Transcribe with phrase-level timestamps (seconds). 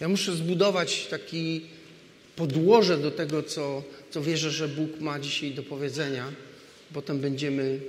[0.00, 1.60] Ja muszę zbudować taki
[2.36, 6.32] podłoże do tego, co, co wierzę, że Bóg ma dzisiaj do powiedzenia.
[6.92, 7.80] Potem będziemy,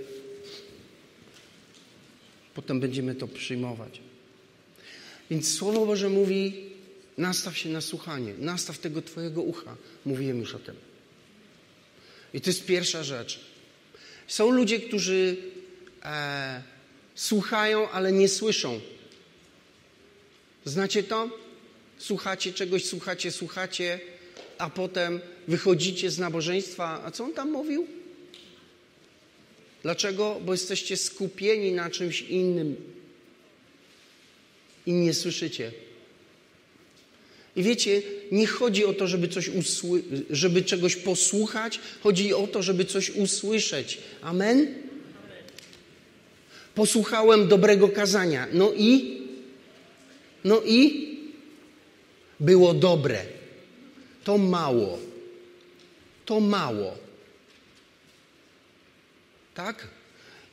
[2.55, 4.00] potem będziemy to przyjmować.
[5.29, 6.70] Więc Słowo Boże mówi,
[7.18, 9.75] nastaw się na słuchanie, nastaw tego Twojego ucha.
[10.05, 10.75] Mówiłem już o tym.
[12.33, 13.39] I to jest pierwsza rzecz.
[14.28, 15.37] Są ludzie, którzy
[16.03, 16.63] e,
[17.16, 18.80] słuchają, ale nie słyszą.
[20.66, 21.41] Znacie to?
[22.02, 23.99] Słuchacie czegoś, słuchacie, słuchacie,
[24.57, 27.02] a potem wychodzicie z nabożeństwa.
[27.05, 27.88] A co on tam mówił?
[29.84, 30.39] Dlaczego?
[30.45, 32.75] Bo jesteście skupieni na czymś innym
[34.85, 35.72] i nie słyszycie.
[37.55, 42.63] I wiecie, nie chodzi o to, żeby, coś usły- żeby czegoś posłuchać, chodzi o to,
[42.63, 43.97] żeby coś usłyszeć.
[44.22, 44.73] Amen?
[46.75, 48.47] Posłuchałem dobrego kazania.
[48.53, 49.22] No i?
[50.44, 51.10] No i?
[52.41, 53.26] Było dobre.
[54.23, 55.00] To mało.
[56.25, 56.98] To mało.
[59.53, 59.88] Tak?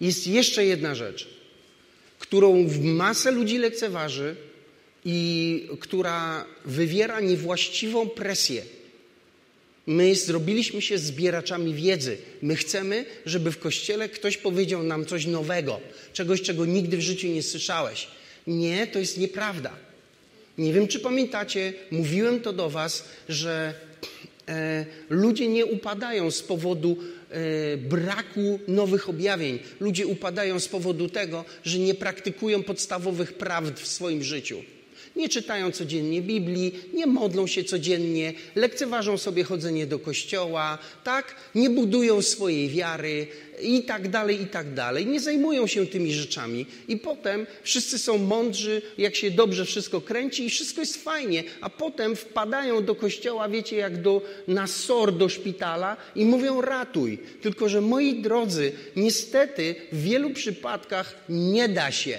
[0.00, 1.28] Jest jeszcze jedna rzecz,
[2.18, 4.36] którą masę ludzi lekceważy
[5.04, 8.62] i która wywiera niewłaściwą presję.
[9.86, 12.18] My zrobiliśmy się zbieraczami wiedzy.
[12.42, 15.80] My chcemy, żeby w kościele ktoś powiedział nam coś nowego,
[16.12, 18.08] czegoś, czego nigdy w życiu nie słyszałeś.
[18.46, 19.87] Nie, to jest nieprawda.
[20.58, 23.74] Nie wiem, czy pamiętacie, mówiłem to do Was, że
[24.48, 26.96] e, ludzie nie upadają z powodu
[27.30, 29.58] e, braku nowych objawień.
[29.80, 34.62] Ludzie upadają z powodu tego, że nie praktykują podstawowych prawd w swoim życiu.
[35.18, 41.34] Nie czytają codziennie Biblii, nie modlą się codziennie, lekceważą sobie chodzenie do kościoła, tak?
[41.54, 43.26] Nie budują swojej wiary
[43.62, 45.06] i tak dalej, i tak dalej.
[45.06, 46.66] Nie zajmują się tymi rzeczami.
[46.88, 51.44] I potem wszyscy są mądrzy, jak się dobrze wszystko kręci i wszystko jest fajnie.
[51.60, 57.18] A potem wpadają do kościoła, wiecie, jak do, na SOR do szpitala i mówią ratuj.
[57.42, 62.18] Tylko, że moi drodzy, niestety w wielu przypadkach nie da się.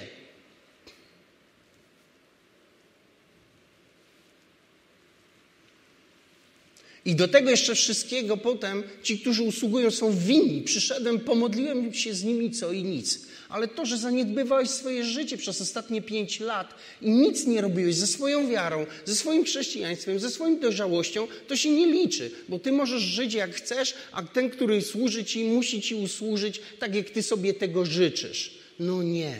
[7.10, 10.62] I do tego jeszcze wszystkiego potem ci, którzy usługują, są winni.
[10.62, 13.20] Przyszedłem, pomodliłem się z nimi co i nic.
[13.50, 18.08] Ale to, że zaniedbywałeś swoje życie przez ostatnie pięć lat i nic nie robiłeś ze
[18.08, 23.02] swoją wiarą, ze swoim chrześcijaństwem, ze swoją dojrzałością, to się nie liczy, bo ty możesz
[23.02, 27.54] żyć jak chcesz, a ten, który służy ci, musi ci usłużyć tak, jak ty sobie
[27.54, 28.52] tego życzysz.
[28.80, 29.36] No nie.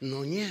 [0.00, 0.48] No nie.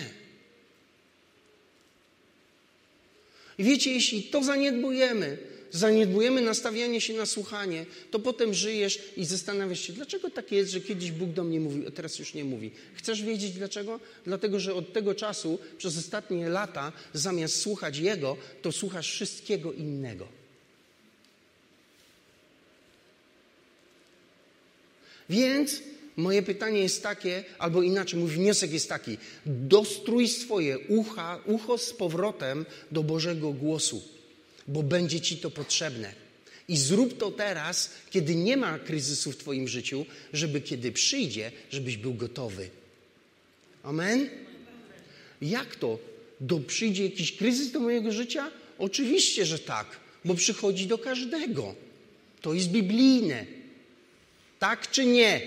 [3.58, 9.80] I wiecie, jeśli to zaniedbujemy, zaniedbujemy nastawianie się na słuchanie, to potem żyjesz i zastanawiasz
[9.80, 12.72] się, dlaczego tak jest, że kiedyś Bóg do mnie mówił, a teraz już nie mówi.
[12.96, 14.00] Chcesz wiedzieć dlaczego?
[14.26, 20.28] Dlatego, że od tego czasu, przez ostatnie lata, zamiast słuchać Jego, to słuchasz wszystkiego innego.
[25.30, 25.82] Więc
[26.16, 31.94] moje pytanie jest takie, albo inaczej, mój wniosek jest taki: dostrój swoje ucha, ucho z
[31.94, 34.21] powrotem do Bożego głosu
[34.68, 36.14] bo będzie ci to potrzebne.
[36.68, 41.98] I zrób to teraz, kiedy nie ma kryzysu w Twoim życiu, żeby kiedy przyjdzie, żebyś
[41.98, 42.70] był gotowy.
[43.84, 44.30] Amen?
[45.42, 46.00] Jak to?
[46.42, 48.52] Do, przyjdzie jakiś kryzys do mojego życia?
[48.80, 51.76] Oczywiście, że tak, bo przychodzi do każdego.
[52.42, 53.46] To jest biblijne.
[54.60, 55.42] Tak czy nie?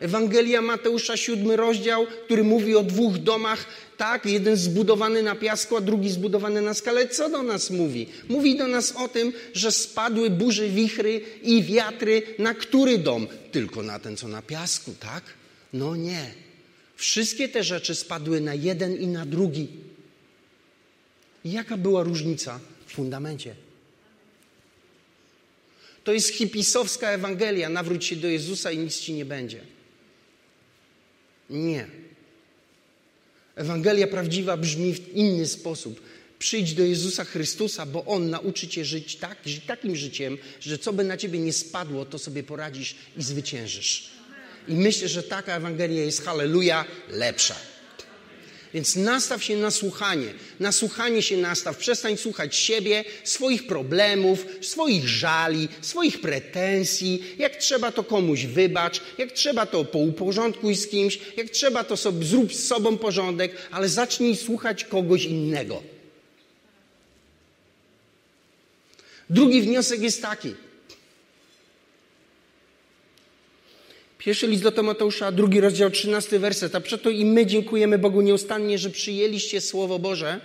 [0.00, 5.80] Ewangelia Mateusza, siódmy rozdział, który mówi o dwóch domach, tak, jeden zbudowany na piasku, a
[5.80, 7.08] drugi zbudowany na skale.
[7.08, 8.06] Co do nas mówi?
[8.28, 13.26] Mówi do nas o tym, że spadły burze, wichry i wiatry na który dom?
[13.52, 15.24] Tylko na ten, co na piasku, tak?
[15.72, 16.34] No nie.
[16.96, 19.68] Wszystkie te rzeczy spadły na jeden i na drugi.
[21.44, 23.54] Jaka była różnica w fundamencie?
[26.04, 27.68] To jest hipisowska Ewangelia.
[27.68, 29.75] Nawróć się do Jezusa i nic ci nie będzie.
[31.50, 31.86] Nie.
[33.56, 36.00] Ewangelia prawdziwa brzmi w inny sposób.
[36.38, 41.04] Przyjdź do Jezusa Chrystusa, bo On nauczy cię żyć tak, takim życiem, że co by
[41.04, 44.10] na ciebie nie spadło, to sobie poradzisz i zwyciężysz.
[44.68, 47.56] I myślę, że taka Ewangelia jest, halleluja, lepsza.
[48.76, 50.34] Więc nastaw się na słuchanie.
[50.60, 51.76] Na słuchanie się nastaw.
[51.76, 57.22] Przestań słuchać siebie, swoich problemów, swoich żali, swoich pretensji.
[57.38, 59.00] Jak trzeba, to komuś wybacz.
[59.18, 61.18] Jak trzeba, to pouporządkuj z kimś.
[61.36, 65.82] Jak trzeba, to sobie, zrób z sobą porządek, ale zacznij słuchać kogoś innego.
[69.30, 70.54] Drugi wniosek jest taki.
[74.26, 76.74] Pierwszy list do Tymoteusza, drugi rozdział, trzynasty werset.
[76.74, 80.40] A przeto i my dziękujemy Bogu nieustannie, że przyjęliście Słowo Boże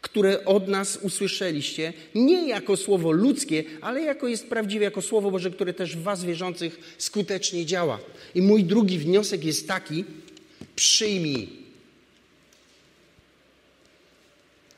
[0.00, 5.50] które od nas usłyszeliście, nie jako słowo ludzkie, ale jako jest prawdziwe, jako słowo Boże,
[5.50, 7.98] które też w was wierzących skutecznie działa.
[8.34, 10.04] I mój drugi wniosek jest taki:
[10.76, 11.48] przyjmij.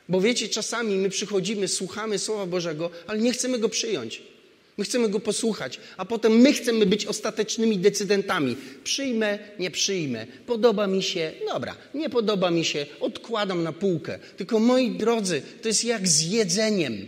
[0.09, 4.34] Bo wiecie, czasami my przychodzimy, słuchamy Słowa Bożego, ale nie chcemy go przyjąć.
[4.77, 8.55] My chcemy go posłuchać, a potem my chcemy być ostatecznymi decydentami.
[8.83, 10.27] Przyjmę, nie przyjmę.
[10.45, 14.19] Podoba mi się, dobra, nie podoba mi się, odkładam na półkę.
[14.37, 17.07] Tylko moi drodzy, to jest jak z jedzeniem.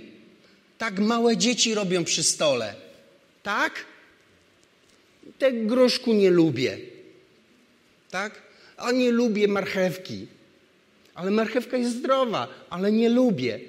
[0.78, 2.76] Tak małe dzieci robią przy stole.
[3.44, 3.86] Tak?
[5.40, 6.78] Te groszku nie lubię.
[8.12, 8.42] Tak?
[8.78, 10.28] A nie lubię marchewki.
[11.16, 13.60] Ale marchewka jest zdrowa, ale nie lubię.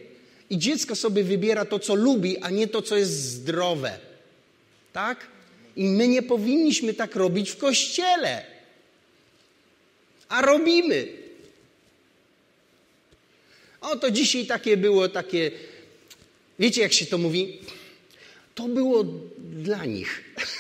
[0.51, 3.99] I dziecko sobie wybiera to, co lubi, a nie to, co jest zdrowe.
[4.93, 5.27] Tak?
[5.77, 8.45] I my nie powinniśmy tak robić w kościele.
[10.29, 11.09] A robimy.
[13.81, 15.51] O, to dzisiaj takie było, takie.
[16.59, 17.59] Wiecie, jak się to mówi?
[18.55, 19.05] To było
[19.39, 20.25] dla nich.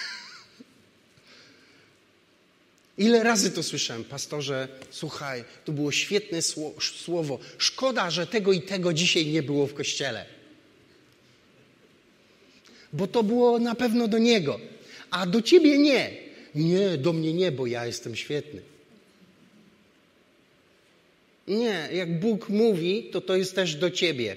[2.98, 6.42] Ile razy to słyszałem, pastorze, słuchaj, to było świetne
[7.04, 7.38] słowo.
[7.58, 10.26] Szkoda, że tego i tego dzisiaj nie było w kościele.
[12.92, 14.60] Bo to było na pewno do niego,
[15.10, 16.10] a do ciebie nie.
[16.54, 18.60] Nie, do mnie nie, bo ja jestem świetny.
[21.48, 24.36] Nie, jak Bóg mówi, to to jest też do ciebie.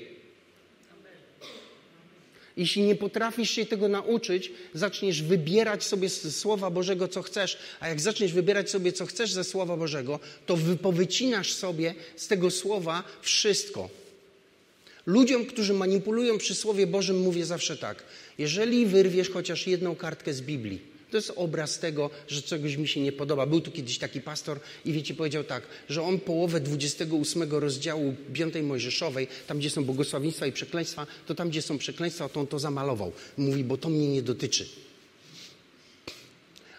[2.58, 7.90] Jeśli nie potrafisz się tego nauczyć, zaczniesz wybierać sobie z Słowa Bożego, co chcesz, a
[7.90, 13.04] jak zaczniesz wybierać sobie, co chcesz ze Słowa Bożego, to powycinasz sobie z tego Słowa
[13.22, 13.90] wszystko.
[15.06, 18.04] Ludziom, którzy manipulują przy Słowie Bożym, mówię zawsze tak.
[18.38, 23.02] Jeżeli wyrwiesz chociaż jedną kartkę z Biblii, to jest obraz tego, że czegoś mi się
[23.02, 23.46] nie podoba.
[23.46, 28.54] Był tu kiedyś taki pastor i wiecie, powiedział tak, że on połowę 28 rozdziału 5
[28.64, 32.60] Mojżeszowej, tam gdzie są błogosławieństwa i przekleństwa, to tam gdzie są przekleństwa, to on to
[32.60, 33.12] zamalował.
[33.38, 34.70] Mówi, bo to mnie nie dotyczy.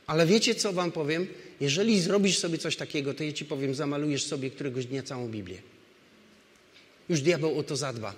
[0.07, 1.27] Ale wiecie, co wam powiem?
[1.61, 5.59] Jeżeli zrobisz sobie coś takiego, to ja ci powiem, zamalujesz sobie któregoś dnia całą Biblię.
[7.09, 8.15] Już diabeł o to zadba,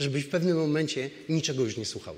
[0.00, 2.16] żebyś w pewnym momencie niczego już nie słuchał.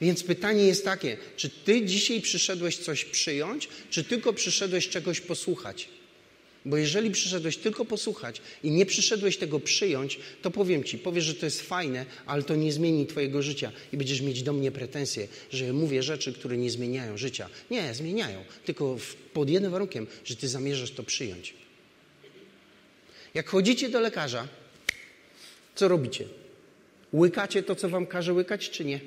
[0.00, 5.88] Więc pytanie jest takie, czy ty dzisiaj przyszedłeś coś przyjąć, czy tylko przyszedłeś czegoś posłuchać?
[6.64, 11.34] Bo jeżeli przyszedłeś tylko posłuchać i nie przyszedłeś tego przyjąć, to powiem ci, powiesz, że
[11.34, 15.28] to jest fajne, ale to nie zmieni twojego życia i będziesz mieć do mnie pretensje,
[15.52, 17.48] że mówię rzeczy, które nie zmieniają życia.
[17.70, 18.98] Nie, zmieniają, tylko
[19.32, 21.54] pod jednym warunkiem, że ty zamierzasz to przyjąć.
[23.34, 24.48] Jak chodzicie do lekarza,
[25.74, 26.24] co robicie?
[27.12, 29.00] Łykacie to, co wam każe łykać, czy nie?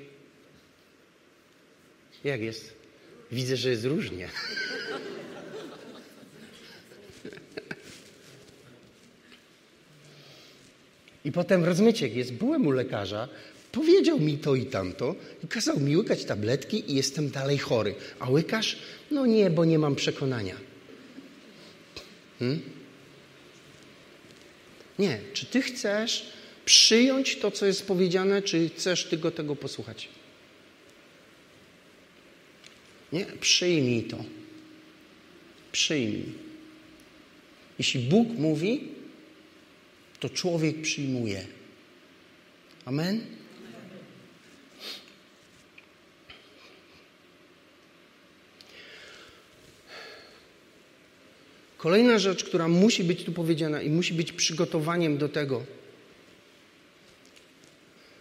[2.24, 2.74] Jak jest?
[3.32, 4.30] Widzę, że jest różnie.
[11.26, 12.34] I potem rozmyciek jest.
[12.34, 13.28] Byłem u lekarza,
[13.72, 17.96] powiedział mi to i tamto i kazał mi łykać tabletki i jestem dalej chory.
[18.20, 18.78] A łykasz?
[19.12, 20.56] No nie, bo nie mam przekonania.
[22.40, 22.62] Hmm?
[25.00, 25.20] Nie.
[25.34, 26.26] Czy ty chcesz
[26.66, 30.10] przyjąć to, co jest powiedziane, czy chcesz tylko tego posłuchać?
[33.14, 33.26] Nie?
[33.26, 34.18] Przyjmij to.
[35.72, 36.26] Przyjmij.
[37.80, 38.88] Jeśli Bóg mówi,
[40.20, 41.48] to człowiek przyjmuje.
[42.86, 43.22] Amen?
[51.78, 55.64] Kolejna rzecz, która musi być tu powiedziana i musi być przygotowaniem do tego,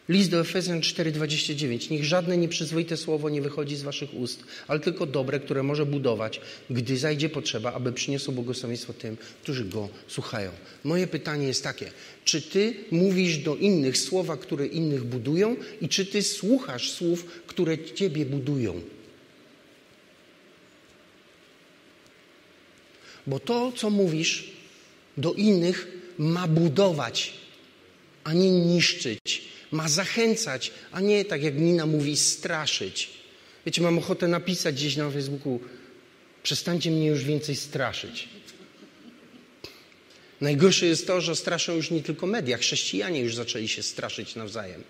[0.08, 1.90] List do Efezjan 4:29.
[1.90, 6.40] Niech żadne nieprzyzwoite słowo nie wychodzi z waszych ust, ale tylko dobre, które może budować,
[6.70, 10.50] gdy zajdzie potrzeba, aby przyniosło błogosławieństwo tym, którzy go słuchają.
[10.84, 11.90] Moje pytanie jest takie:
[12.24, 17.78] czy ty mówisz do innych słowa, które innych budują, i czy ty słuchasz słów, które
[17.78, 18.80] ciebie budują?
[23.26, 24.50] Bo to, co mówisz
[25.16, 25.88] do innych,
[26.18, 27.32] ma budować,
[28.24, 33.10] a nie niszczyć ma zachęcać, a nie tak jak Nina mówi, straszyć.
[33.66, 35.60] Wiecie, mam ochotę napisać gdzieś na Facebooku,
[36.42, 38.28] przestańcie mnie już więcej straszyć.
[40.40, 44.84] Najgorsze jest to, że straszą już nie tylko media, chrześcijanie już zaczęli się straszyć nawzajem.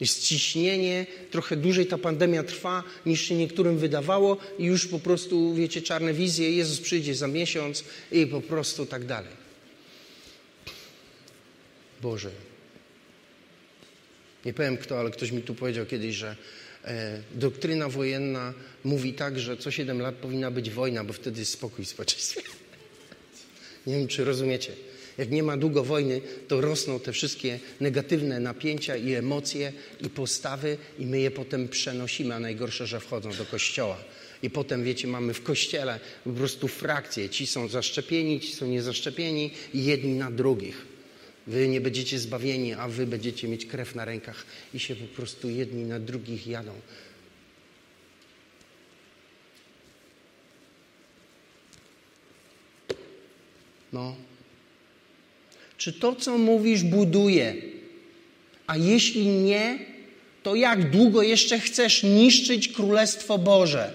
[0.00, 5.54] Jest ciśnienie, trochę dłużej ta pandemia trwa niż się niektórym wydawało i już po prostu,
[5.54, 9.47] wiecie, czarne wizje, Jezus przyjdzie za miesiąc i po prostu tak dalej.
[12.02, 12.30] Boże.
[14.44, 16.36] Nie powiem kto, ale ktoś mi tu powiedział kiedyś, że
[16.84, 21.52] e, doktryna wojenna mówi tak, że co 7 lat powinna być wojna, bo wtedy jest
[21.52, 22.42] spokój w społeczeństwie.
[23.86, 24.72] Nie wiem, czy rozumiecie.
[25.18, 30.78] Jak nie ma długo wojny, to rosną te wszystkie negatywne napięcia i emocje i postawy
[30.98, 33.98] i my je potem przenosimy, a najgorsze, że wchodzą do kościoła.
[34.42, 37.28] I potem, wiecie, mamy w kościele po prostu frakcje.
[37.28, 40.97] Ci są zaszczepieni, ci są niezaszczepieni i jedni na drugich.
[41.48, 45.50] Wy nie będziecie zbawieni, a wy będziecie mieć krew na rękach i się po prostu
[45.50, 46.72] jedni na drugich jadą.
[53.92, 54.16] No.
[55.78, 57.54] Czy to, co mówisz, buduje?
[58.66, 59.78] A jeśli nie,
[60.42, 63.94] to jak długo jeszcze chcesz niszczyć Królestwo Boże?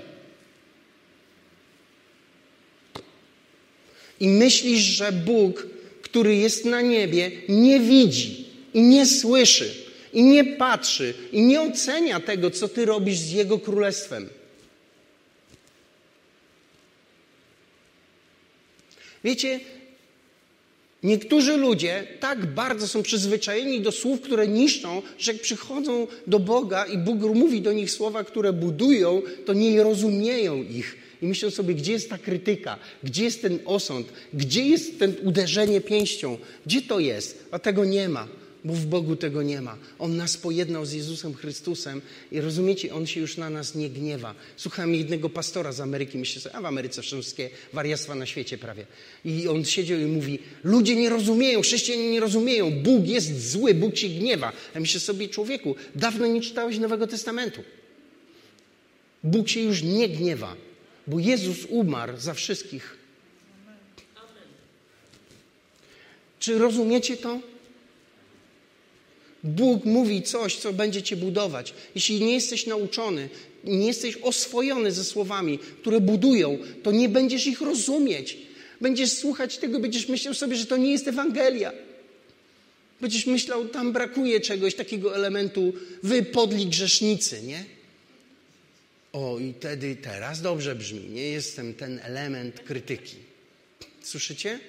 [4.19, 5.67] I myślisz, że Bóg,
[6.13, 9.73] który jest na niebie, nie widzi i nie słyszy
[10.13, 14.29] i nie patrzy i nie ocenia tego, co ty robisz z Jego Królestwem.
[19.23, 19.59] Wiecie,
[21.03, 26.85] Niektórzy ludzie tak bardzo są przyzwyczajeni do słów, które niszczą, że jak przychodzą do Boga
[26.85, 31.02] i Bóg mówi do nich słowa, które budują, to nie rozumieją ich.
[31.23, 35.81] I myślą sobie, gdzie jest ta krytyka, gdzie jest ten osąd, gdzie jest ten uderzenie
[35.81, 38.27] pięścią, gdzie to jest, a tego nie ma
[38.65, 39.77] bo w Bogu tego nie ma.
[39.99, 42.01] On nas pojednał z Jezusem Chrystusem
[42.31, 44.35] i rozumiecie, On się już na nas nie gniewa.
[44.57, 48.85] Słuchałem jednego pastora z Ameryki, myślę sobie, a w Ameryce wszystkie wariactwa na świecie prawie.
[49.25, 53.97] I on siedział i mówi, ludzie nie rozumieją, chrześcijanie nie rozumieją, Bóg jest zły, Bóg
[53.97, 54.51] się gniewa.
[54.75, 57.63] Ja myślę sobie, człowieku, dawno nie czytałeś Nowego Testamentu.
[59.23, 60.55] Bóg się już nie gniewa,
[61.07, 62.97] bo Jezus umarł za wszystkich.
[66.39, 67.39] Czy rozumiecie to?
[69.43, 71.73] Bóg mówi coś, co będzie cię budować.
[71.95, 73.29] Jeśli nie jesteś nauczony,
[73.63, 78.37] nie jesteś oswojony ze słowami, które budują, to nie będziesz ich rozumieć.
[78.81, 81.71] Będziesz słuchać tego, będziesz myślał sobie, że to nie jest Ewangelia.
[83.01, 87.65] Będziesz myślał, tam brakuje czegoś, takiego elementu, wy podli grzesznicy, nie?
[89.13, 91.09] O, i wtedy teraz dobrze brzmi.
[91.09, 93.15] Nie jestem ten element krytyki.
[94.01, 94.59] Słyszycie?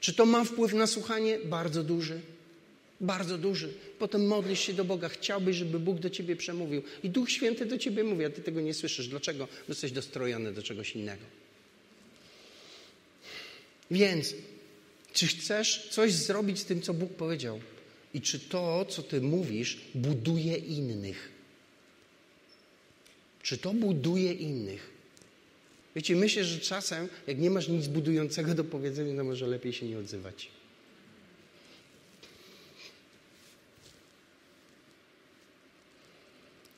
[0.00, 1.38] Czy to ma wpływ na słuchanie?
[1.38, 2.20] Bardzo duży.
[3.00, 3.72] Bardzo duży.
[3.98, 5.08] Potem modlisz się do Boga.
[5.08, 6.82] Chciałbyś, żeby Bóg do ciebie przemówił.
[7.02, 9.08] I Duch Święty do ciebie mówi, a ty tego nie słyszysz.
[9.08, 9.46] Dlaczego?
[9.46, 11.22] Bo jesteś dostrojony do czegoś innego.
[13.90, 14.34] Więc,
[15.12, 17.60] czy chcesz coś zrobić z tym, co Bóg powiedział?
[18.14, 21.35] I czy to, co ty mówisz, buduje innych?
[23.46, 24.90] Czy to buduje innych?
[25.96, 29.86] Wiecie, myślę, że czasem, jak nie masz nic budującego do powiedzenia, to może lepiej się
[29.86, 30.48] nie odzywać.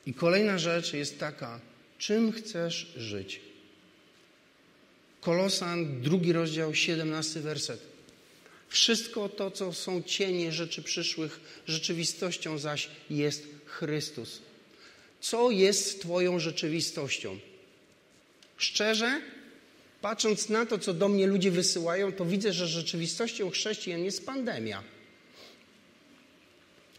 [0.05, 1.59] I kolejna rzecz jest taka,
[1.97, 3.41] czym chcesz żyć?
[5.21, 7.81] Kolosan, drugi rozdział, 17 werset.
[8.67, 14.48] Wszystko to, co są cienie rzeczy przyszłych, rzeczywistością zaś jest Chrystus.
[15.21, 17.39] Co jest Twoją rzeczywistością?
[18.57, 19.21] Szczerze,
[20.01, 24.83] patrząc na to, co do mnie ludzie wysyłają, to widzę, że rzeczywistością chrześcijan jest pandemia.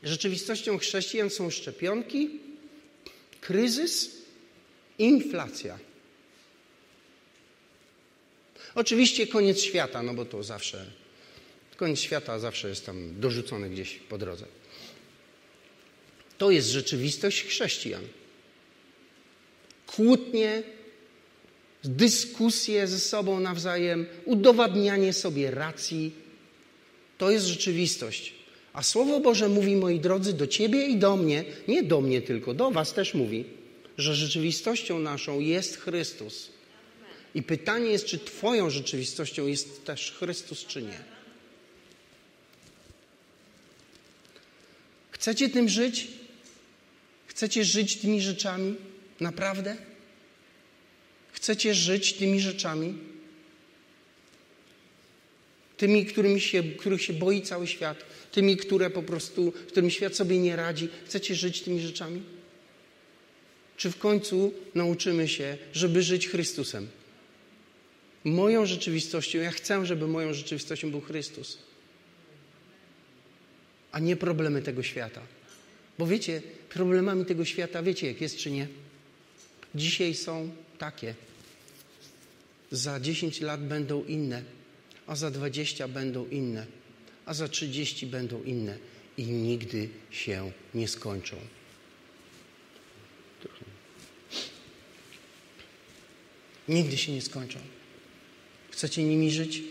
[0.02, 2.30] Rzeczywistością chrześcijan są szczepionki,
[3.40, 4.10] kryzys,
[4.98, 5.78] inflacja.
[8.74, 10.86] Oczywiście koniec świata, no bo to zawsze,
[11.76, 14.46] koniec świata zawsze jest tam dorzucony gdzieś po drodze.
[16.40, 18.02] To jest rzeczywistość chrześcijan.
[19.86, 20.62] Kłótnie,
[21.84, 26.12] dyskusje ze sobą nawzajem, udowadnianie sobie racji.
[27.18, 28.34] To jest rzeczywistość.
[28.72, 32.54] A Słowo Boże mówi, moi drodzy, do ciebie i do mnie, nie do mnie tylko,
[32.54, 33.44] do was też mówi,
[33.98, 36.50] że rzeczywistością naszą jest Chrystus.
[37.34, 41.00] I pytanie jest, czy Twoją rzeczywistością jest też Chrystus, czy nie.
[45.10, 46.19] Chcecie tym żyć?
[47.30, 48.74] Chcecie żyć tymi rzeczami?
[49.20, 49.76] Naprawdę?
[51.32, 52.98] Chcecie żyć tymi rzeczami?
[55.76, 60.38] Tymi, którymi się, których się boi cały świat, tymi, które po prostu, którym świat sobie
[60.38, 60.88] nie radzi.
[61.06, 62.22] Chcecie żyć tymi rzeczami?
[63.76, 66.88] Czy w końcu nauczymy się, żeby żyć Chrystusem?
[68.24, 71.58] Moją rzeczywistością, ja chcę, żeby moją rzeczywistością był Chrystus,
[73.92, 75.20] a nie problemy tego świata.
[75.98, 78.68] Bo wiecie, problemami tego świata, wiecie jak jest czy nie?
[79.74, 81.14] Dzisiaj są takie.
[82.70, 84.42] Za 10 lat będą inne,
[85.06, 86.66] a za 20 będą inne
[87.30, 88.78] a za 30 będą inne
[89.16, 91.36] i nigdy się nie skończą.
[96.68, 97.58] Nigdy się nie skończą.
[98.70, 99.62] Chcecie nimi żyć?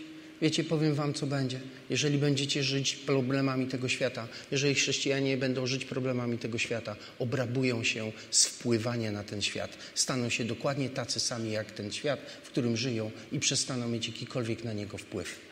[0.42, 1.60] Wiecie, powiem wam, co będzie.
[1.90, 8.12] Jeżeli będziecie żyć problemami tego świata, jeżeli chrześcijanie będą żyć problemami tego świata, obrabują się
[8.30, 9.78] z wpływania na ten świat.
[9.94, 14.64] Staną się dokładnie tacy sami jak ten świat, w którym żyją i przestaną mieć jakikolwiek
[14.64, 15.50] na niego wpływ.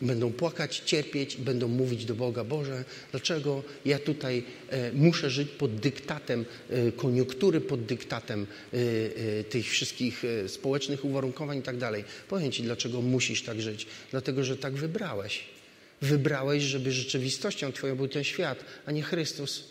[0.00, 5.74] Będą płakać, cierpieć, będą mówić do Boga: Boże, dlaczego ja tutaj e, muszę żyć pod
[5.74, 12.04] dyktatem e, koniunktury, pod dyktatem e, tych wszystkich społecznych uwarunkowań i tak dalej.
[12.28, 13.86] Powiem Ci, dlaczego musisz tak żyć.
[14.10, 15.44] Dlatego, że tak wybrałeś.
[16.02, 19.64] Wybrałeś, żeby rzeczywistością Twoją był ten świat, a nie Chrystus.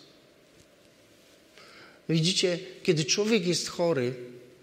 [2.10, 4.14] Widzicie, kiedy człowiek jest chory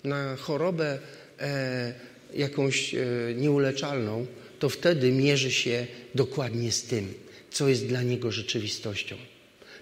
[0.04, 0.98] na chorobę
[1.40, 1.94] e,
[2.34, 2.98] jakąś e,
[3.36, 4.26] nieuleczalną,
[4.62, 7.14] to wtedy mierzy się dokładnie z tym,
[7.50, 9.16] co jest dla niego rzeczywistością.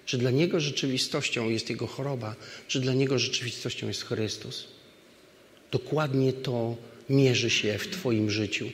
[0.05, 2.35] Czy dla niego rzeczywistością jest jego choroba,
[2.67, 4.67] czy dla niego rzeczywistością jest Chrystus.
[5.71, 6.77] Dokładnie to
[7.09, 8.69] mierzy się w Twoim życiu.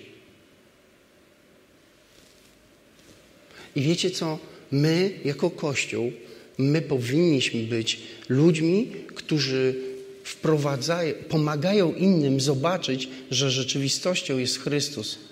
[3.75, 4.39] I wiecie co?
[4.71, 6.11] My, jako Kościół,
[6.57, 7.99] my powinniśmy być
[8.29, 9.75] ludźmi, którzy
[10.23, 15.27] wprowadzają, pomagają innym zobaczyć, że rzeczywistością jest Chrystus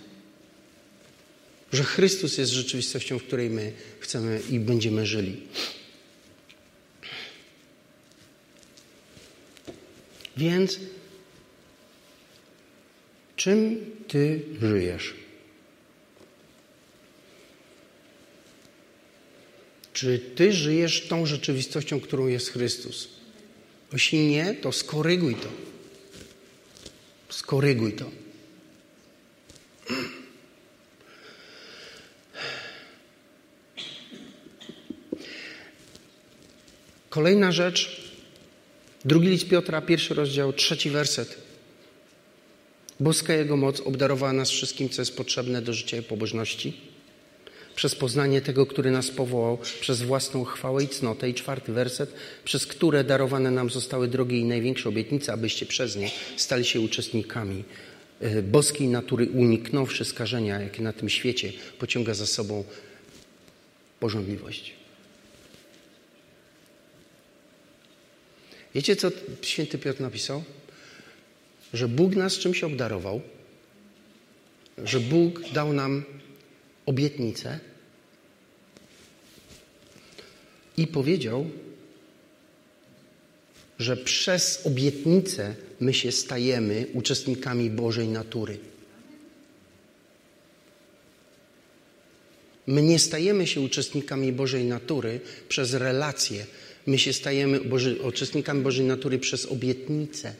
[1.75, 5.41] że Chrystus jest rzeczywistością, w której my chcemy i będziemy żyli.
[10.37, 10.79] Więc
[13.35, 15.13] czym Ty żyjesz?
[19.93, 23.07] Czy Ty żyjesz tą rzeczywistością, którą jest Chrystus?
[23.93, 25.49] Jeśli nie, to skoryguj to.
[27.29, 28.24] Skoryguj to.
[37.15, 38.01] Kolejna rzecz,
[39.05, 41.37] drugi list Piotra, pierwszy rozdział, trzeci werset.
[42.99, 46.73] Boska Jego moc obdarowała nas wszystkim, co jest potrzebne do życia i pobożności,
[47.75, 51.29] przez poznanie tego, który nas powołał, przez własną chwałę i cnotę.
[51.29, 56.11] I czwarty werset, przez które darowane nam zostały drogie i największe obietnice, abyście przez nie
[56.37, 57.63] stali się uczestnikami
[58.19, 62.63] e, boskiej natury, uniknąwszy skażenia, jakie na tym świecie pociąga za sobą
[63.99, 64.84] porządliwość.
[68.75, 69.11] Wiecie, co
[69.41, 70.43] święty Piotr napisał?
[71.73, 73.21] Że Bóg nas czymś obdarował,
[74.77, 76.03] że Bóg dał nam
[76.85, 77.59] obietnicę
[80.77, 81.49] i powiedział,
[83.79, 88.57] że przez obietnicę my się stajemy uczestnikami Bożej natury.
[92.67, 96.45] My nie stajemy się uczestnikami Bożej natury przez relacje,
[96.85, 100.33] My się stajemy Boży, uczestnikami Bożej natury przez obietnicę.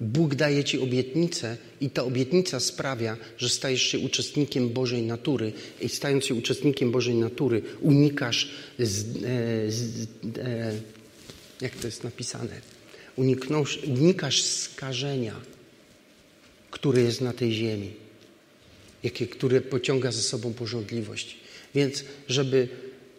[0.00, 5.88] Bóg daje Ci obietnicę i ta obietnica sprawia, że stajesz się uczestnikiem Bożej natury i
[5.88, 10.06] stając się uczestnikiem Bożej natury unikasz, z, e, z,
[10.38, 10.80] e,
[11.60, 12.60] jak to jest napisane,
[13.16, 15.40] Uniknąsz, unikasz skażenia,
[16.70, 17.92] które jest na tej ziemi,
[19.02, 21.36] jakie, które pociąga za sobą porządliwość.
[21.74, 22.68] Więc żeby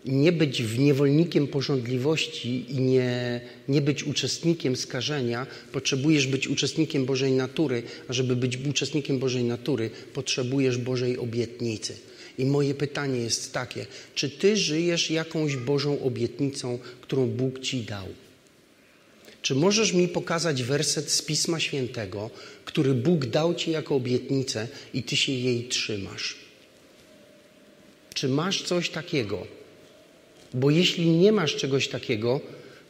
[0.05, 7.31] nie być w niewolnikiem porządliwości i nie, nie być uczestnikiem skażenia, potrzebujesz być uczestnikiem Bożej
[7.31, 11.97] natury, a żeby być uczestnikiem Bożej natury, potrzebujesz Bożej obietnicy.
[12.37, 13.85] I moje pytanie jest takie:
[14.15, 18.07] czy ty żyjesz jakąś Bożą obietnicą, którą Bóg ci dał?
[19.41, 22.29] Czy możesz mi pokazać werset z Pisma Świętego,
[22.65, 26.35] który Bóg dał ci jako obietnicę i ty się jej trzymasz?
[28.13, 29.60] Czy masz coś takiego?
[30.53, 32.41] Bo jeśli nie masz czegoś takiego,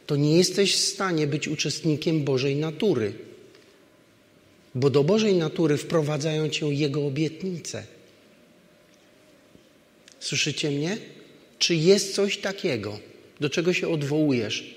[0.06, 3.12] to nie jesteś w stanie być uczestnikiem Bożej natury.
[4.74, 7.86] Bo do Bożej natury wprowadzają cię Jego obietnice.
[10.20, 10.98] Słyszycie mnie?
[11.58, 12.98] Czy jest coś takiego,
[13.40, 14.74] do czego się odwołujesz,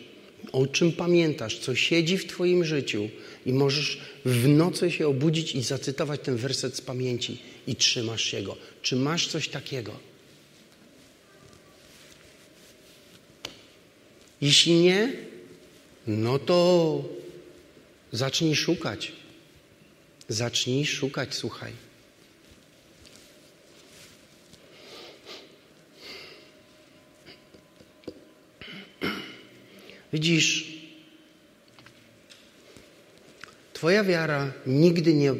[0.51, 3.09] o czym pamiętasz, co siedzi w Twoim życiu
[3.45, 8.41] i możesz w nocy się obudzić i zacytować ten werset z pamięci i trzymasz się
[8.41, 8.57] go?
[8.81, 10.14] Czy masz coś takiego?
[14.41, 15.13] Jeśli nie,
[16.07, 17.03] no to
[18.11, 19.11] zacznij szukać.
[20.29, 21.71] Zacznij szukać, słuchaj.
[30.13, 30.75] Widzisz,
[33.73, 35.33] Twoja wiara nigdy nie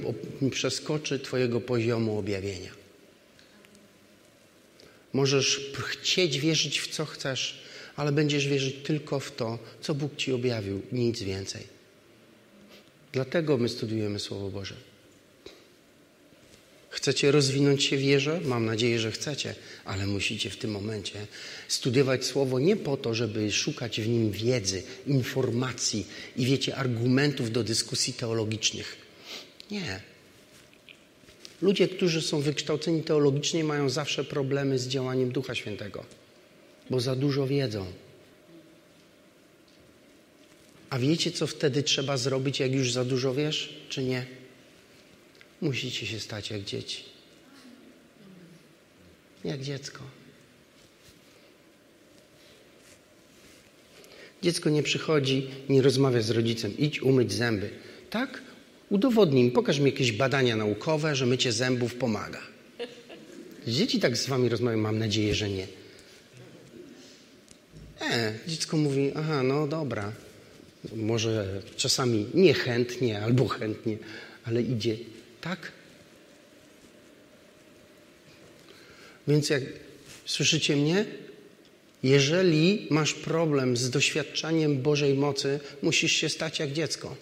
[0.52, 2.72] przeskoczy Twojego poziomu objawienia.
[5.14, 7.65] Możesz chcieć wierzyć w co chcesz,
[7.96, 11.64] ale będziesz wierzyć tylko w to, co Bóg ci objawił, nic więcej.
[13.12, 14.76] Dlatego my studiujemy Słowo Boże.
[16.90, 18.42] Chcecie rozwinąć się w wierze?
[18.46, 19.56] Mam nadzieję, że chcecie,
[19.86, 21.28] ale musicie w tym momencie
[21.68, 27.64] studiować Słowo nie po to, żeby szukać w nim wiedzy, informacji i wiecie, argumentów do
[27.64, 28.98] dyskusji teologicznych.
[29.72, 30.00] Nie.
[31.62, 36.06] Ludzie, którzy są wykształceni teologicznie, mają zawsze problemy z działaniem Ducha Świętego,
[36.90, 37.86] bo za dużo wiedzą.
[40.90, 44.26] A wiecie, co wtedy trzeba zrobić, jak już za dużo wiesz, czy nie?
[45.62, 47.04] Musicie się stać jak dzieci.
[49.44, 50.00] Jak dziecko.
[54.44, 56.78] Dziecko nie przychodzi, nie rozmawia z rodzicem.
[56.78, 57.70] Idź umyć zęby.
[58.10, 58.42] Tak?
[58.90, 62.42] Udowodnij mi, pokaż mi jakieś badania naukowe, że mycie zębów pomaga.
[63.68, 65.68] Dzieci tak z wami rozmawiają, mam nadzieję, że nie.
[68.16, 70.12] E, dziecko mówi, aha, no dobra.
[70.96, 73.98] Może czasami niechętnie albo chętnie,
[74.44, 74.98] ale idzie
[75.42, 75.72] tak?
[79.28, 79.64] Więc jak
[80.26, 81.06] słyszycie mnie?
[82.04, 87.16] Jeżeli masz problem z doświadczaniem Bożej mocy, musisz się stać jak dziecko.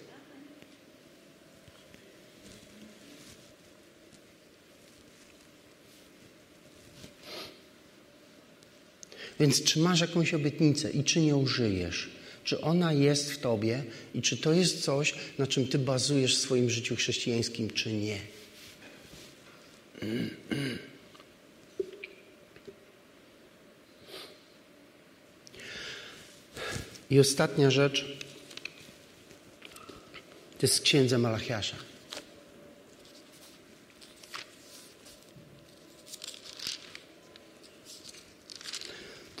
[9.40, 12.10] Więc czy masz jakąś obietnicę i czy nią żyjesz?
[12.44, 16.40] Czy ona jest w tobie i czy to jest coś, na czym ty bazujesz w
[16.40, 18.18] swoim życiu chrześcijańskim, czy nie?
[27.10, 28.04] I ostatnia rzecz
[30.58, 31.76] to jest księdza Malachiasza.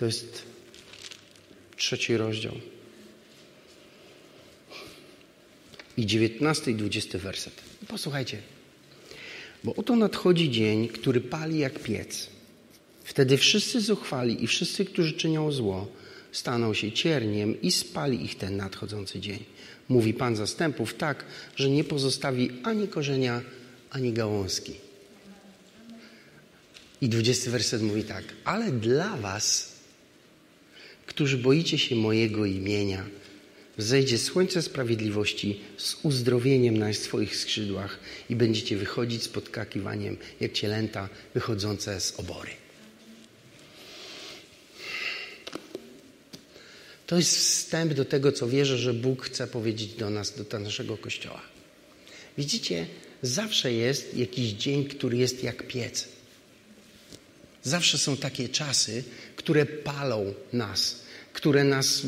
[0.04, 0.42] To jest
[1.76, 2.52] trzeci rozdział.
[5.96, 7.52] i 19 i 20 werset.
[7.88, 8.38] Posłuchajcie.
[9.64, 12.28] Bo oto nadchodzi dzień, który pali jak piec.
[13.04, 15.88] Wtedy wszyscy zuchwali i wszyscy, którzy czynią zło,
[16.32, 19.44] staną się cierniem i spali ich ten nadchodzący dzień.
[19.88, 21.24] Mówi Pan zastępów tak,
[21.56, 23.42] że nie pozostawi ani korzenia,
[23.90, 24.74] ani gałązki.
[27.00, 28.24] I 20 werset mówi tak.
[28.44, 29.73] Ale dla was,
[31.06, 33.04] którzy boicie się mojego imienia,
[33.78, 37.98] Wzejdzie słońce sprawiedliwości z uzdrowieniem na swoich skrzydłach
[38.30, 42.50] i będziecie wychodzić z podkakiwaniem jak cielęta wychodzące z obory.
[47.06, 50.96] To jest wstęp do tego, co wierzę, że Bóg chce powiedzieć do nas, do naszego
[50.96, 51.42] Kościoła.
[52.38, 52.86] Widzicie,
[53.22, 56.08] zawsze jest jakiś dzień, który jest jak piec.
[57.64, 59.04] Zawsze są takie czasy,
[59.36, 62.02] które palą nas które nas,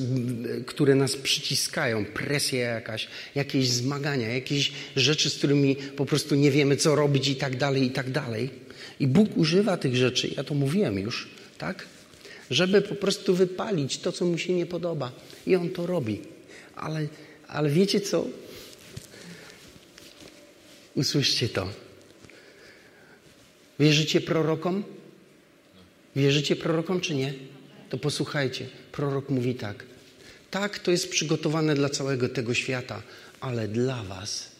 [0.66, 6.76] które nas przyciskają, presja jakaś, jakieś zmagania, jakieś rzeczy, z którymi po prostu nie wiemy,
[6.76, 8.50] co robić i tak dalej, i tak dalej.
[9.00, 11.86] I Bóg używa tych rzeczy, ja to mówiłem już, tak?
[12.50, 15.12] Żeby po prostu wypalić to, co mu się nie podoba.
[15.46, 16.20] I on to robi.
[16.76, 17.06] Ale,
[17.48, 18.26] ale wiecie co?
[20.94, 21.68] Usłyszcie to.
[23.78, 24.84] Wierzycie prorokom?
[26.16, 27.34] Wierzycie prorokom czy nie?
[27.90, 29.84] To posłuchajcie prorok mówi tak.
[30.50, 33.02] Tak, to jest przygotowane dla całego tego świata,
[33.40, 34.50] ale dla Was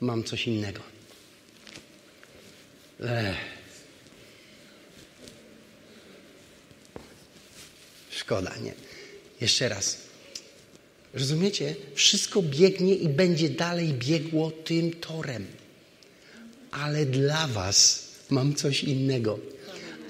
[0.00, 0.80] mam coś innego.
[3.00, 3.36] Ech.
[8.10, 8.74] Szkoda, nie?
[9.40, 9.98] Jeszcze raz.
[11.14, 11.74] Rozumiecie?
[11.94, 15.46] Wszystko biegnie i będzie dalej biegło tym torem.
[16.70, 19.38] Ale dla Was mam coś innego.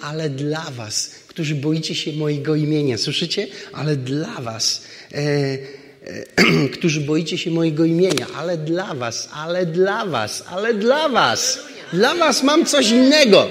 [0.00, 2.98] Ale dla Was którzy boicie się mojego imienia.
[2.98, 3.46] Słyszycie?
[3.72, 4.82] Ale dla was,
[5.12, 11.08] e, e, którzy boicie się mojego imienia, ale dla was, ale dla was, ale dla
[11.08, 11.58] was.
[11.92, 13.48] Dla was mam coś innego.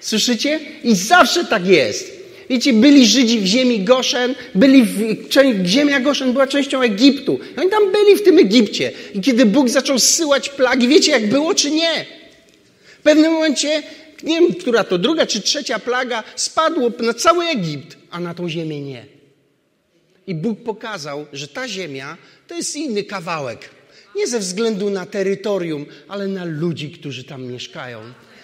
[0.00, 0.60] Słyszycie?
[0.84, 2.12] I zawsze tak jest.
[2.50, 5.28] Wiecie, byli Żydzi w ziemi Goszen, byli w,
[5.64, 7.40] ziemia Goszen była częścią Egiptu.
[7.58, 8.92] Oni tam byli w tym Egipcie.
[9.14, 12.06] I kiedy Bóg zaczął zsyłać plagi, wiecie jak było czy nie?
[12.98, 13.82] W pewnym momencie
[14.22, 18.48] nie wiem, która to druga czy trzecia plaga, spadło na cały Egipt, a na tą
[18.48, 19.06] ziemię nie.
[20.26, 22.16] I Bóg pokazał, że ta ziemia
[22.48, 23.70] to jest inny kawałek.
[24.16, 28.00] Nie ze względu na terytorium, ale na ludzi, którzy tam mieszkają.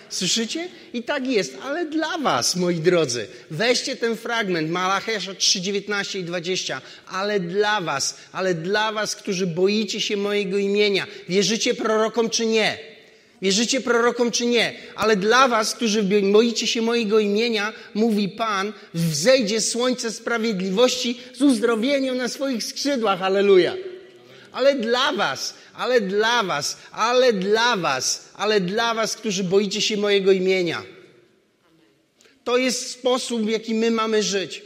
[0.08, 0.68] Słyszycie?
[0.92, 6.24] I tak jest, ale dla was, moi drodzy, weźcie ten fragment Malachesza 3, 19 i
[6.24, 12.46] 20, ale dla was, ale dla was, którzy boicie się mojego imienia, wierzycie prorokom czy
[12.46, 12.91] nie?
[13.42, 14.74] Wierzycie prorokom czy nie?
[14.96, 16.02] Ale dla was, którzy
[16.32, 23.22] boicie się mojego imienia, mówi Pan, wzejdzie słońce sprawiedliwości z uzdrowieniem na swoich skrzydłach.
[23.22, 23.76] Aleluja.
[24.52, 29.96] ale dla was, ale dla was, ale dla was, ale dla was, którzy boicie się
[29.96, 30.82] mojego imienia.
[32.44, 34.62] To jest sposób, w jaki my mamy żyć.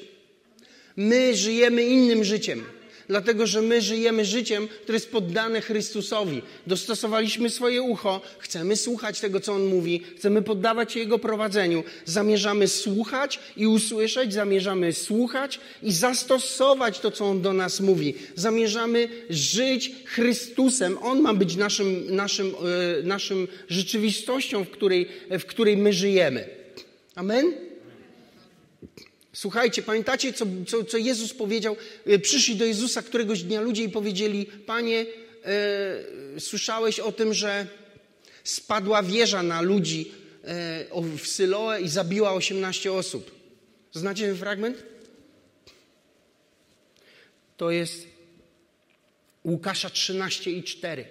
[0.96, 2.75] My żyjemy innym życiem
[3.09, 6.42] dlatego że my żyjemy życiem, które jest poddane Chrystusowi.
[6.66, 11.85] Dostosowaliśmy swoje ucho, chcemy słuchać tego, co On mówi, chcemy poddawać się Jego prowadzeniu.
[12.05, 18.14] Zamierzamy słuchać i usłyszeć, zamierzamy słuchać i zastosować to, co On do nas mówi.
[18.35, 20.99] Zamierzamy żyć Chrystusem.
[21.03, 22.47] On ma być naszym, naszym,
[23.01, 26.49] e, naszym rzeczywistością, w której, w której my żyjemy.
[27.14, 27.65] Amen?
[29.37, 31.77] Słuchajcie, pamiętacie, co, co, co Jezus powiedział?
[32.07, 35.07] E, przyszli do Jezusa któregoś dnia ludzie i powiedzieli: Panie,
[36.37, 37.66] e, słyszałeś o tym, że
[38.44, 40.12] spadła wieża na ludzi
[40.44, 40.87] e,
[41.18, 43.31] w Syloe i zabiła 18 osób.
[43.92, 44.83] Znacie ten fragment?
[47.57, 48.07] To jest
[49.44, 51.05] Łukasza 13 i 4.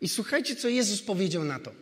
[0.00, 1.81] I słuchajcie, co Jezus powiedział na to.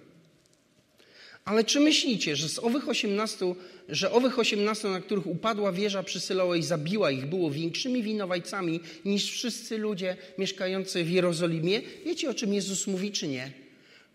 [1.50, 3.54] Ale czy myślicie, że z owych 18,
[3.88, 8.80] że owych 18, na których upadła wieża przy Syloe i zabiła ich, było większymi winowajcami
[9.04, 11.82] niż wszyscy ludzie mieszkający w Jerozolimie?
[12.06, 13.52] Wiecie, o czym Jezus mówi, czy nie?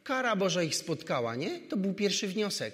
[0.03, 1.59] Kara Boża ich spotkała, nie?
[1.59, 2.73] To był pierwszy wniosek.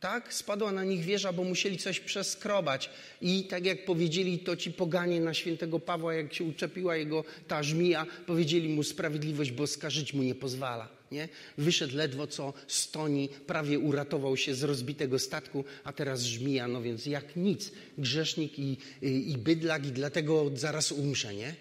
[0.00, 0.34] Tak?
[0.34, 2.90] Spadła na nich wieża, bo musieli coś przeskrobać.
[3.20, 7.62] I tak jak powiedzieli to ci poganie na świętego Pawła, jak się uczepiła jego ta
[7.62, 11.01] żmija, powiedzieli mu sprawiedliwość boska żyć mu nie pozwala.
[11.12, 11.28] Nie?
[11.58, 17.06] Wyszedł ledwo co stoni, prawie uratował się z rozbitego statku, a teraz żmija, no więc
[17.06, 17.72] jak nic.
[17.98, 21.54] Grzesznik i, i, i bydlak i dlatego zaraz umrze, nie?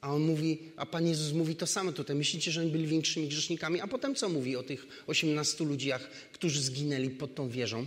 [0.00, 2.16] A on mówi, a Pan Jezus mówi to samo tutaj.
[2.16, 3.80] Myślicie, że oni byli większymi grzesznikami?
[3.80, 7.86] A potem co mówi o tych 18 ludziach, którzy zginęli pod tą wieżą?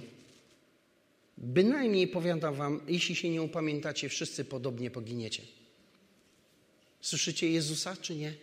[1.38, 5.44] Bynajmniej powiadam wam, jeśli się nie upamiętacie, wszyscy podobnie poginiecie.
[7.02, 8.34] Słyszycie Jezusa, czy nie?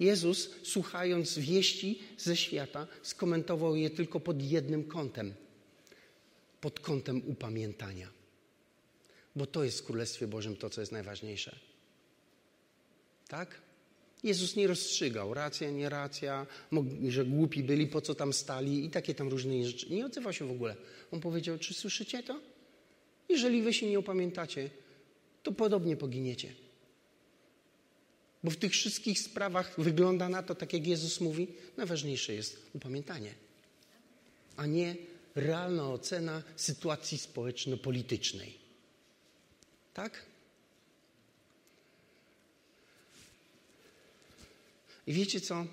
[0.00, 5.34] Jezus, słuchając wieści ze świata, skomentował je tylko pod jednym kątem
[6.60, 8.08] pod kątem upamiętania.
[9.36, 11.58] Bo to jest w Królestwie Bożym to, co jest najważniejsze.
[13.28, 13.60] Tak?
[14.22, 16.46] Jezus nie rozstrzygał, racja, nie racja,
[17.08, 19.90] że głupi byli, po co tam stali i takie tam różne rzeczy.
[19.90, 20.76] Nie odzywał się w ogóle.
[21.12, 22.40] On powiedział, czy słyszycie to?
[23.28, 24.70] Jeżeli wy się nie upamiętacie,
[25.42, 26.65] to podobnie poginiecie.
[28.46, 33.34] Bo w tych wszystkich sprawach wygląda na to, tak jak Jezus mówi, najważniejsze jest upamiętanie,
[34.56, 34.96] a nie
[35.34, 38.58] realna ocena sytuacji społeczno-politycznej.
[39.94, 40.26] Tak?
[45.06, 45.66] I wiecie co?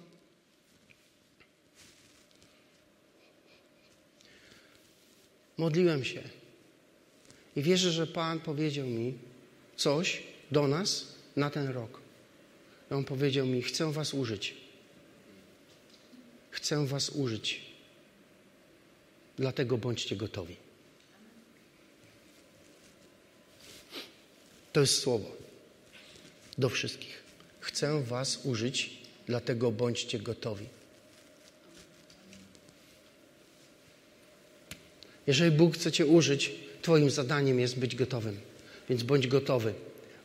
[5.57, 6.23] Modliłem się
[7.55, 9.17] i wierzę, że Pan powiedział mi
[9.75, 12.02] coś do nas na ten rok.
[12.93, 14.53] On powiedział mi: Chcę Was użyć.
[16.51, 17.61] Chcę Was użyć.
[19.37, 20.55] Dlatego bądźcie gotowi.
[24.73, 25.31] To jest słowo
[26.57, 27.23] do wszystkich.
[27.59, 30.65] Chcę Was użyć Dlatego bądźcie gotowi.
[35.27, 36.51] Jeżeli Bóg chce Cię użyć,
[36.81, 38.37] Twoim zadaniem jest być gotowym.
[38.89, 39.73] Więc bądź gotowy,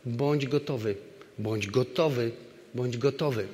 [0.04, 0.96] bądź gotowy,
[1.38, 2.33] bądź gotowy,
[2.74, 3.46] bądź gotowy.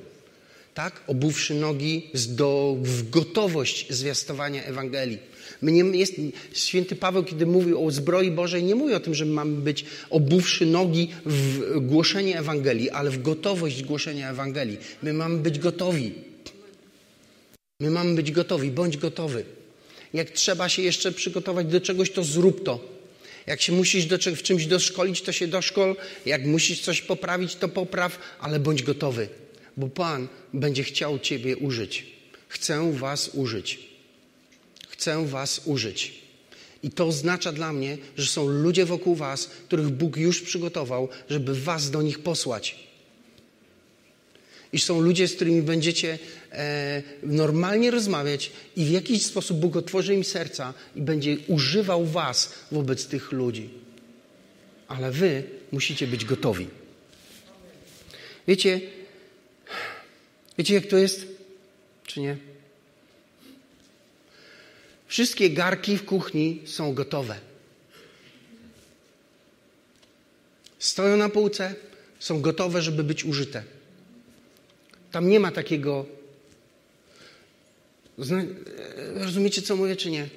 [0.73, 1.01] Tak?
[1.07, 5.17] Obuwszy nogi do, w gotowość zwiastowania Ewangelii.
[5.61, 6.13] My nie, jest,
[6.53, 10.65] święty Paweł, kiedy mówił o zbroi Bożej, nie mówi o tym, że mamy być obuwszy
[10.65, 14.77] nogi w głoszenie Ewangelii, ale w gotowość głoszenia Ewangelii.
[15.03, 16.11] My mamy być gotowi.
[17.79, 18.71] My mamy być gotowi.
[18.71, 19.45] Bądź gotowy.
[20.13, 22.94] Jak trzeba się jeszcze przygotować do czegoś, to zrób to.
[23.47, 25.95] Jak się musisz do, w czymś doszkolić, to się doszkol.
[26.25, 29.27] Jak musisz coś poprawić, to popraw, ale bądź gotowy,
[29.77, 32.05] bo Pan będzie chciał Ciebie użyć.
[32.47, 33.95] Chcę Was użyć
[34.95, 36.13] chcę Was użyć.
[36.83, 41.55] I to oznacza dla mnie, że są ludzie wokół Was, których Bóg już przygotował, żeby
[41.61, 42.75] Was do nich posłać.
[44.75, 46.19] I są ludzie, z którymi będziecie
[46.51, 52.53] e, normalnie rozmawiać, i w jakiś sposób Bóg otworzy im serca i będzie używał Was
[52.71, 53.69] wobec tych ludzi.
[54.87, 56.67] Ale Wy musicie być gotowi.
[58.47, 58.81] Wiecie,
[60.57, 61.27] wiecie jak to jest?
[62.05, 62.37] Czy nie?
[65.07, 67.35] Wszystkie garki w kuchni są gotowe.
[70.79, 71.75] Stoją na półce,
[72.19, 73.74] są gotowe, żeby być użyte.
[75.15, 76.05] Tam nie ma takiego.
[79.15, 80.27] Rozumiecie, co mówię, czy nie?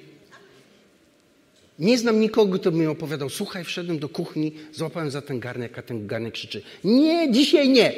[1.79, 5.77] Nie znam nikogo, kto by mi opowiadał, słuchaj, wszedłem do kuchni, złapałem za ten garnek,
[5.77, 7.93] a ten garnek krzyczy, nie, dzisiaj nie.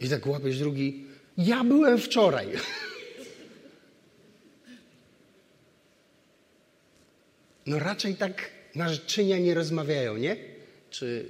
[0.00, 1.04] I tak łapiesz drugi,
[1.38, 2.48] ja byłem wczoraj.
[7.66, 10.36] No raczej tak naczynia nie rozmawiają, nie?
[10.90, 11.26] Czy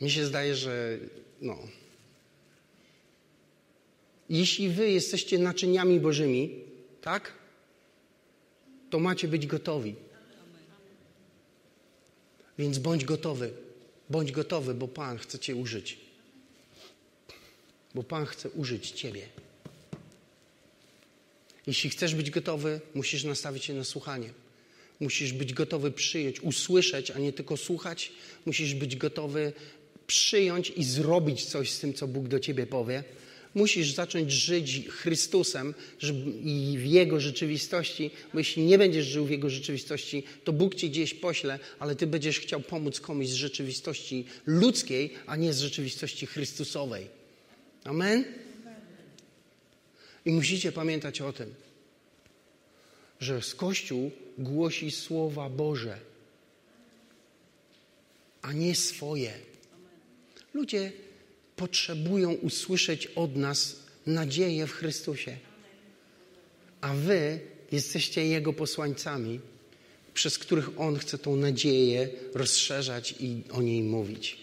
[0.00, 0.98] mi się zdaje, że
[1.40, 1.58] no.
[4.28, 6.50] Jeśli wy jesteście naczyniami Bożymi,
[7.00, 7.32] tak?
[8.90, 9.94] To macie być gotowi.
[12.58, 13.52] Więc bądź gotowy.
[14.10, 15.98] Bądź gotowy, bo Pan chce Cię użyć.
[17.94, 19.26] Bo Pan chce użyć Ciebie.
[21.66, 24.32] Jeśli chcesz być gotowy, musisz nastawić się na słuchanie.
[25.00, 28.12] Musisz być gotowy przyjąć, usłyszeć, a nie tylko słuchać.
[28.46, 29.52] Musisz być gotowy
[30.10, 33.04] przyjąć i zrobić coś z tym, co Bóg do ciebie powie.
[33.54, 35.74] Musisz zacząć żyć Chrystusem
[36.44, 40.90] i w Jego rzeczywistości, bo jeśli nie będziesz żył w Jego rzeczywistości, to Bóg ci
[40.90, 46.26] gdzieś pośle, ale ty będziesz chciał pomóc komuś z rzeczywistości ludzkiej, a nie z rzeczywistości
[46.26, 47.06] Chrystusowej.
[47.84, 48.24] Amen?
[50.24, 51.54] I musicie pamiętać o tym,
[53.20, 55.98] że z Kościół głosi słowa Boże,
[58.42, 59.49] a nie swoje.
[60.54, 60.92] Ludzie
[61.56, 65.36] potrzebują usłyszeć od nas nadzieję w Chrystusie.
[66.80, 67.40] A wy
[67.72, 69.40] jesteście Jego posłańcami,
[70.14, 74.38] przez których On chce tą nadzieję rozszerzać i o niej mówić.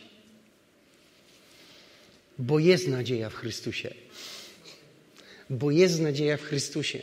[2.40, 3.94] Bo jest nadzieja w Chrystusie.
[5.50, 7.02] Bo jest nadzieja w Chrystusie.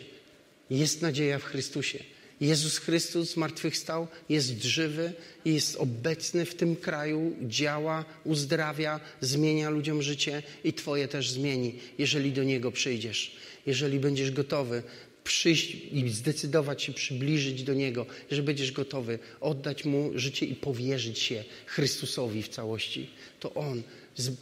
[0.71, 1.99] Jest nadzieja w Chrystusie.
[2.41, 5.13] Jezus Chrystus zmartwychwstał, jest żywy,
[5.45, 12.33] jest obecny w tym kraju, działa, uzdrawia, zmienia ludziom życie i Twoje też zmieni, jeżeli
[12.33, 13.37] do Niego przyjdziesz.
[13.67, 14.83] Jeżeli będziesz gotowy
[15.25, 21.19] przyjść i zdecydować się przybliżyć do Niego, że będziesz gotowy oddać Mu życie i powierzyć
[21.19, 23.83] się Chrystusowi w całości, to On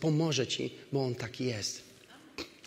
[0.01, 1.83] pomoże Ci, bo On taki jest.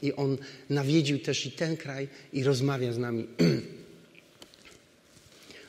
[0.02, 0.38] I On
[0.70, 3.28] nawiedził też i ten kraj i rozmawia z nami.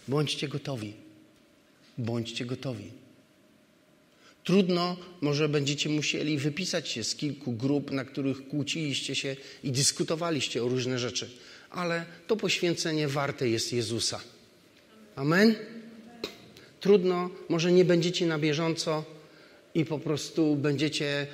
[0.08, 0.92] Bądźcie gotowi.
[1.98, 2.90] Bądźcie gotowi.
[4.44, 10.64] Trudno, może będziecie musieli wypisać się z kilku grup, na których kłóciliście się i dyskutowaliście
[10.64, 11.30] o różne rzeczy,
[11.70, 14.20] ale to poświęcenie warte jest Jezusa.
[15.16, 15.54] Amen?
[16.80, 19.04] Trudno, może nie będziecie na bieżąco
[19.76, 21.26] i po prostu będziecie,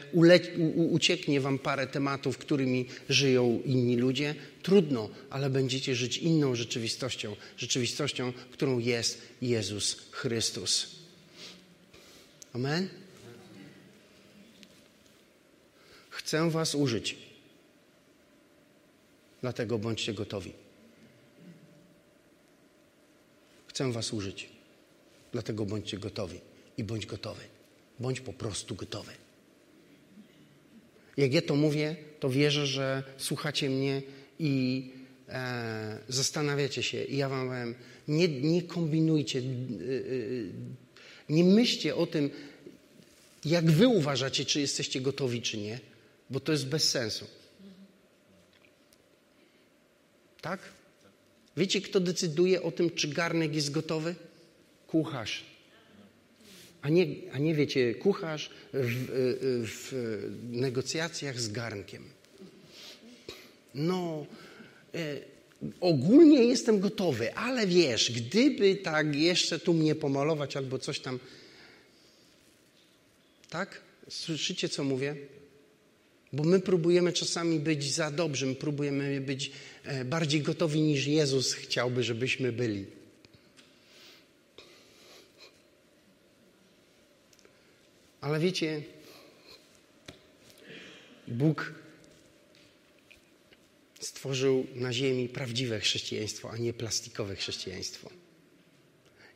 [0.91, 4.35] ucieknie wam parę tematów, którymi żyją inni ludzie.
[4.63, 10.87] Trudno, ale będziecie żyć inną rzeczywistością, rzeczywistością, którą jest Jezus Chrystus.
[12.53, 12.89] Amen?
[16.11, 17.17] Chcę was użyć.
[19.41, 20.53] Dlatego bądźcie gotowi.
[23.67, 24.49] Chcę was użyć.
[25.33, 26.41] Dlatego bądźcie gotowi
[26.79, 27.52] i bądź gotowy.
[28.03, 29.13] Bądź po prostu gotowy.
[31.17, 34.03] Jak ja to mówię, to wierzę, że słuchacie mnie
[34.39, 34.91] i
[35.29, 37.05] e, zastanawiacie się.
[37.05, 37.75] I ja wam powiem,
[38.09, 39.45] nie, nie kombinujcie, e, e,
[41.29, 42.31] nie myślcie o tym,
[43.45, 45.81] jak wy uważacie, czy jesteście gotowi, czy nie,
[46.31, 47.27] bo to jest bez sensu.
[50.41, 50.61] Tak?
[51.57, 54.15] Wiecie, kto decyduje o tym, czy garnek jest gotowy?
[54.87, 55.52] Kucharz.
[56.83, 59.07] A nie, a nie wiecie, kucharz w,
[59.65, 59.93] w
[60.51, 62.05] negocjacjach z garnkiem.
[63.75, 64.27] No,
[64.95, 65.19] e,
[65.81, 71.19] ogólnie jestem gotowy, ale wiesz, gdyby tak jeszcze tu mnie pomalować albo coś tam.
[73.51, 73.81] Tak?
[74.09, 75.17] Słyszycie, co mówię?
[76.33, 79.53] Bo my próbujemy czasami być za dobrzy, my próbujemy być
[79.85, 82.87] e, bardziej gotowi niż Jezus chciałby, żebyśmy byli.
[88.23, 88.83] Ale wiecie,
[91.29, 91.75] Bóg
[94.01, 98.11] stworzył na ziemi prawdziwe chrześcijaństwo, a nie plastikowe chrześcijaństwo.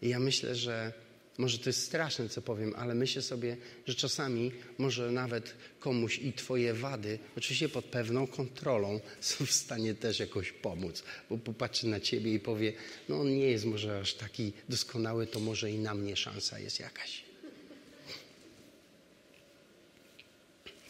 [0.03, 0.93] I ja myślę, że
[1.39, 3.57] może to jest straszne, co powiem, ale myślę sobie,
[3.87, 9.95] że czasami może nawet komuś i Twoje wady, oczywiście pod pewną kontrolą, są w stanie
[9.95, 12.73] też jakoś pomóc, bo popatrzy na Ciebie i powie:
[13.09, 16.81] No, on nie jest może aż taki doskonały, to może i na mnie szansa jest
[16.81, 17.26] jakaś.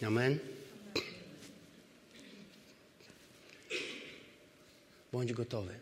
[0.03, 0.38] Amen.
[5.12, 5.74] Bądź gotowy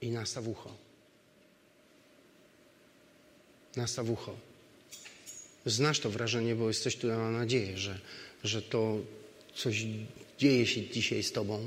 [0.00, 0.74] i nastaw ucho.
[3.76, 4.36] Nastaw ucho.
[5.66, 7.98] Znasz to wrażenie, bo jesteś tu, ja mam nadzieję, że,
[8.44, 8.98] że to
[9.54, 9.86] coś
[10.38, 11.66] dzieje się dzisiaj z Tobą,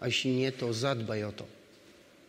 [0.00, 1.46] a jeśli nie, to zadbaj o to.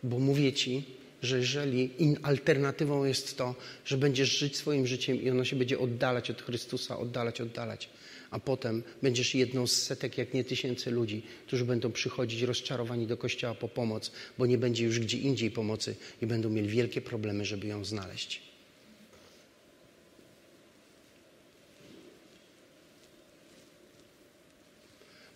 [0.02, 0.84] Bo mówię ci,
[1.24, 1.90] że jeżeli
[2.22, 3.54] alternatywą jest to,
[3.84, 7.88] że będziesz żyć swoim życiem i ono się będzie oddalać od Chrystusa, oddalać, oddalać,
[8.30, 13.16] a potem będziesz jedną z setek, jak nie tysięcy ludzi, którzy będą przychodzić rozczarowani do
[13.16, 17.44] kościoła po pomoc, bo nie będzie już gdzie indziej pomocy i będą mieli wielkie problemy,
[17.44, 18.42] żeby ją znaleźć.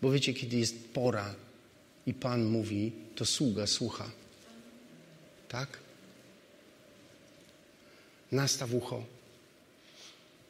[0.02, 1.34] Bo wiecie, kiedy jest pora
[2.06, 4.10] i Pan mówi, to sługa słucha.
[5.48, 5.78] Tak?
[8.32, 9.02] Nastaw ucho.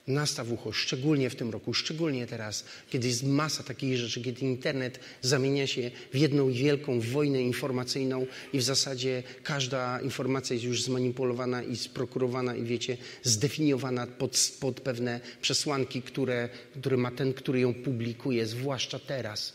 [0.09, 5.01] Nastaw ucho, szczególnie w tym roku, szczególnie teraz, kiedy jest masa takich rzeczy, kiedy internet
[5.23, 11.63] zamienia się w jedną wielką wojnę informacyjną i w zasadzie każda informacja jest już zmanipulowana
[11.63, 16.49] i sprokurowana i wiecie, zdefiniowana pod, pod pewne przesłanki, które,
[16.81, 19.53] które ma ten, który ją publikuje, zwłaszcza teraz.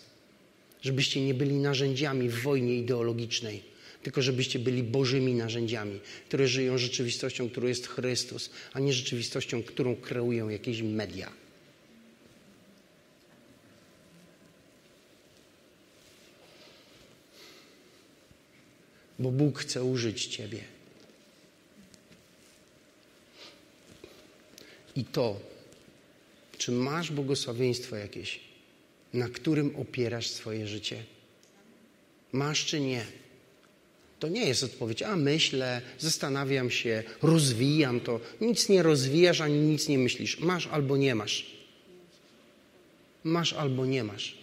[0.82, 3.73] Żebyście nie byli narzędziami w wojnie ideologicznej
[4.04, 9.96] tylko żebyście byli Bożymi narzędziami, które żyją rzeczywistością, którą jest Chrystus, a nie rzeczywistością, którą
[9.96, 11.32] kreują jakieś media.
[19.20, 20.64] Bo Bóg chce użyć Ciebie.
[24.96, 25.40] I to,
[26.58, 28.40] czy masz błogosławieństwo jakieś,
[29.14, 31.04] na którym opierasz swoje życie?
[32.32, 33.06] Masz czy nie?
[34.24, 38.20] To nie jest odpowiedź, a myślę, zastanawiam się, rozwijam to.
[38.42, 40.40] Nic nie rozwijasz, ani nic nie myślisz.
[40.40, 41.46] Masz albo nie masz.
[43.24, 44.38] Masz albo nie masz.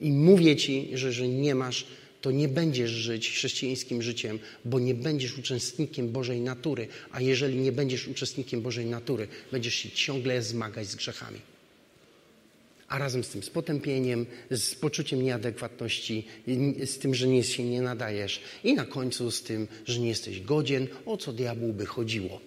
[0.00, 1.86] I mówię ci, że że nie masz,
[2.20, 6.88] to nie będziesz żyć chrześcijańskim życiem, bo nie będziesz uczestnikiem Bożej natury.
[7.10, 11.55] A jeżeli nie będziesz uczestnikiem Bożej natury, będziesz się ciągle zmagać z grzechami
[12.88, 16.26] a razem z tym z potępieniem, z poczuciem nieadekwatności,
[16.84, 20.40] z tym, że nie, się nie nadajesz i na końcu z tym, że nie jesteś
[20.40, 22.40] godzien, o co diabłu by chodziło.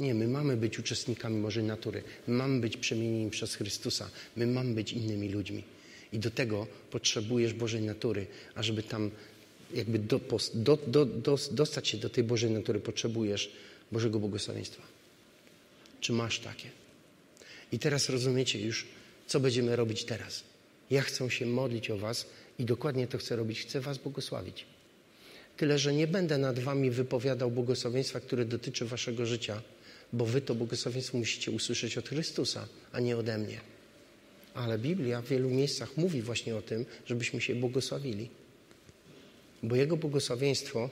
[0.00, 2.02] Nie, my mamy być uczestnikami Bożej natury.
[2.26, 4.10] My mamy być przemienieni przez Chrystusa.
[4.36, 5.62] My mamy być innymi ludźmi.
[6.12, 9.10] I do tego potrzebujesz Bożej natury, a żeby tam
[9.74, 10.20] jakby do,
[10.54, 13.52] do, do, dostać się do tej Bożej natury, potrzebujesz
[13.92, 14.82] Bożego błogosławieństwa.
[16.00, 16.70] Czy masz takie?
[17.76, 18.86] I teraz rozumiecie już,
[19.26, 20.42] co będziemy robić teraz.
[20.90, 22.26] Ja chcę się modlić o Was
[22.58, 23.60] i dokładnie to chcę robić.
[23.60, 24.64] Chcę Was błogosławić.
[25.56, 29.62] Tyle, że nie będę nad Wami wypowiadał błogosławieństwa, które dotyczy Waszego życia,
[30.12, 33.60] bo Wy to błogosławieństwo musicie usłyszeć od Chrystusa, a nie ode mnie.
[34.54, 38.30] Ale Biblia w wielu miejscach mówi właśnie o tym, żebyśmy się błogosławili.
[39.62, 40.90] Bo Jego błogosławieństwo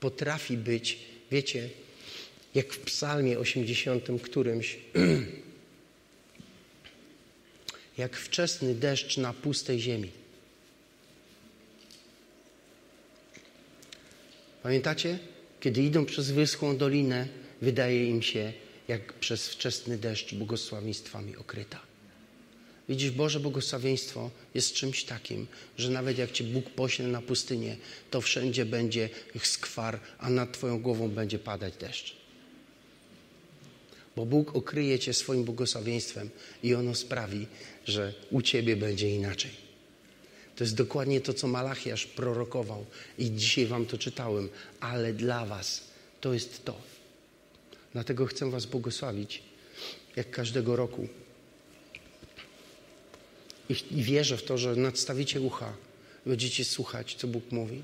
[0.00, 0.98] potrafi być,
[1.30, 1.70] wiecie,
[2.54, 4.78] jak w Psalmie 80 którymś,
[7.98, 10.10] jak wczesny deszcz na pustej ziemi.
[14.62, 15.18] Pamiętacie?
[15.60, 17.28] Kiedy idą przez wyschłą dolinę,
[17.62, 18.52] wydaje im się,
[18.88, 21.80] jak przez wczesny deszcz błogosławieństwami okryta.
[22.88, 25.46] Widzisz, Boże błogosławieństwo jest czymś takim,
[25.78, 27.76] że nawet jak Cię Bóg pośle na pustynię,
[28.10, 29.08] to wszędzie będzie
[29.42, 32.16] skwar, a nad Twoją głową będzie padać deszcz
[34.16, 36.30] bo Bóg okryje Cię swoim błogosławieństwem
[36.62, 37.46] i ono sprawi,
[37.86, 39.50] że u Ciebie będzie inaczej.
[40.56, 42.86] To jest dokładnie to, co Malachiasz prorokował
[43.18, 44.48] i dzisiaj Wam to czytałem,
[44.80, 45.84] ale dla Was
[46.20, 46.80] to jest to.
[47.92, 49.42] Dlatego chcę Was błogosławić,
[50.16, 51.08] jak każdego roku.
[53.70, 55.72] I, I wierzę w to, że nadstawicie ucha,
[56.26, 57.82] będziecie słuchać, co Bóg mówi.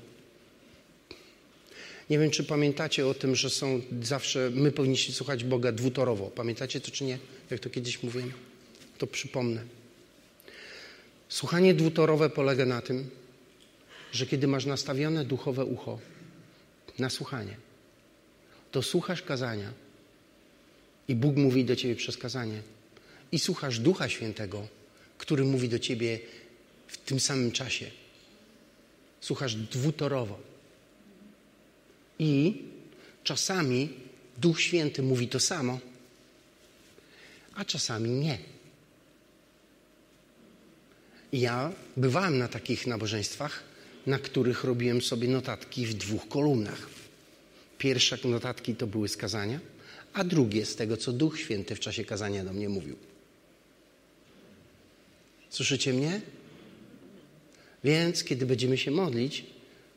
[2.09, 6.27] Nie wiem, czy pamiętacie o tym, że są zawsze, my powinniśmy słuchać Boga dwutorowo.
[6.29, 7.19] Pamiętacie to, czy nie?
[7.49, 8.33] Jak to kiedyś mówiłem?
[8.97, 9.63] To przypomnę.
[11.33, 13.09] Słuchanie dwutorowe polega na tym,
[14.11, 15.99] że kiedy masz nastawione duchowe ucho
[16.99, 17.57] na słuchanie,
[18.71, 19.73] to słuchasz kazania
[21.07, 22.61] i Bóg mówi do ciebie przez kazanie
[23.31, 24.67] i słuchasz Ducha Świętego,
[25.17, 26.19] który mówi do ciebie
[26.87, 27.91] w tym samym czasie.
[29.21, 30.39] Słuchasz dwutorowo.
[32.19, 32.61] I
[33.23, 33.89] czasami
[34.37, 35.79] Duch Święty mówi to samo,
[37.55, 38.52] a czasami nie.
[41.33, 43.63] Ja bywałem na takich nabożeństwach,
[44.07, 46.89] na których robiłem sobie notatki w dwóch kolumnach.
[47.77, 49.59] Pierwsze notatki to były z kazania,
[50.13, 52.95] a drugie z tego, co Duch Święty w czasie kazania do mnie mówił.
[55.49, 56.21] Słyszycie mnie?
[57.83, 59.45] Więc kiedy będziemy się modlić,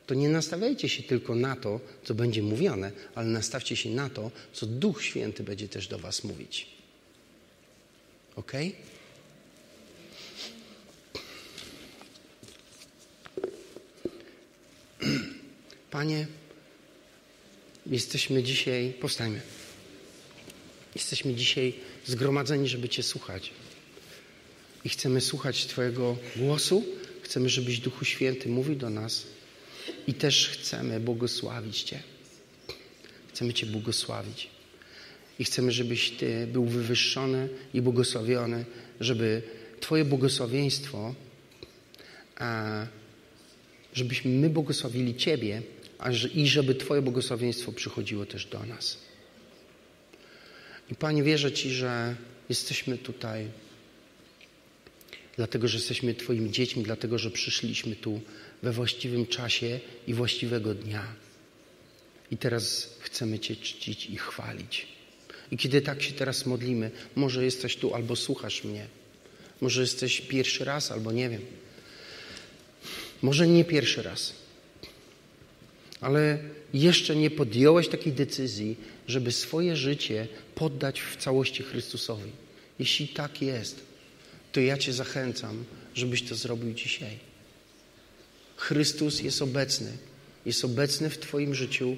[0.07, 4.31] to nie nastawiajcie się tylko na to, co będzie mówione, ale nastawcie się na to,
[4.53, 6.67] co Duch Święty będzie też do Was mówić.
[8.35, 8.51] Ok?
[15.97, 16.27] Panie,
[17.85, 19.41] jesteśmy dzisiaj, powstajmy.
[20.95, 21.73] Jesteśmy dzisiaj
[22.05, 23.51] zgromadzeni, żeby Cię słuchać.
[24.85, 26.85] I chcemy słuchać Twojego głosu.
[27.21, 29.23] Chcemy, żebyś Duchu Święty mówił do nas.
[30.07, 31.99] I też chcemy błogosławić Cię.
[33.29, 34.49] Chcemy Cię błogosławić.
[35.39, 38.65] I chcemy, żebyś Ty był wywyższony i błogosławiony,
[38.99, 39.41] żeby
[39.79, 41.15] Twoje błogosławieństwo,
[43.93, 45.61] żebyśmy my błogosławili Ciebie,
[46.33, 48.97] i żeby Twoje błogosławieństwo przychodziło też do nas.
[50.91, 52.15] I Panie, wierzę Ci, że
[52.49, 53.47] jesteśmy tutaj,
[55.35, 58.21] dlatego że jesteśmy Twoimi dziećmi, dlatego że przyszliśmy tu
[58.63, 61.03] we właściwym czasie i właściwego dnia.
[62.31, 64.87] I teraz chcemy Cię czcić i chwalić.
[65.51, 68.87] I kiedy tak się teraz modlimy, może jesteś tu albo słuchasz mnie,
[69.61, 71.41] może jesteś pierwszy raz albo nie wiem.
[73.21, 74.33] Może nie pierwszy raz,
[76.01, 76.39] ale
[76.73, 78.75] jeszcze nie podjąłeś takiej decyzji,
[79.07, 82.31] żeby swoje życie poddać w całości Chrystusowi.
[82.79, 83.81] Jeśli tak jest,
[84.51, 85.63] to ja Cię zachęcam,
[85.95, 87.17] żebyś to zrobił dzisiaj.
[88.57, 89.91] Chrystus jest obecny,
[90.45, 91.97] jest obecny w Twoim życiu